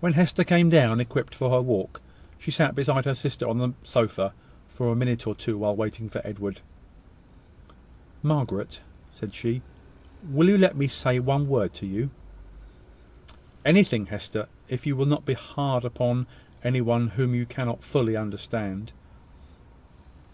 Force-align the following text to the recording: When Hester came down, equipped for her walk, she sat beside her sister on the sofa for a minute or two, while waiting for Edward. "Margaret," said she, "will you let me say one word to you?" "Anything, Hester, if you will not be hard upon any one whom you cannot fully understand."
When 0.00 0.14
Hester 0.14 0.42
came 0.42 0.70
down, 0.70 1.00
equipped 1.00 1.34
for 1.34 1.50
her 1.50 1.60
walk, 1.60 2.00
she 2.38 2.50
sat 2.50 2.74
beside 2.74 3.04
her 3.04 3.14
sister 3.14 3.46
on 3.46 3.58
the 3.58 3.74
sofa 3.82 4.32
for 4.70 4.88
a 4.90 4.96
minute 4.96 5.26
or 5.26 5.34
two, 5.34 5.58
while 5.58 5.76
waiting 5.76 6.08
for 6.08 6.22
Edward. 6.26 6.62
"Margaret," 8.22 8.80
said 9.12 9.34
she, 9.34 9.60
"will 10.30 10.48
you 10.48 10.56
let 10.56 10.78
me 10.78 10.88
say 10.88 11.18
one 11.18 11.46
word 11.46 11.74
to 11.74 11.84
you?" 11.86 12.08
"Anything, 13.62 14.06
Hester, 14.06 14.48
if 14.70 14.86
you 14.86 14.96
will 14.96 15.04
not 15.04 15.26
be 15.26 15.34
hard 15.34 15.84
upon 15.84 16.26
any 16.64 16.80
one 16.80 17.08
whom 17.08 17.34
you 17.34 17.44
cannot 17.44 17.84
fully 17.84 18.16
understand." 18.16 18.94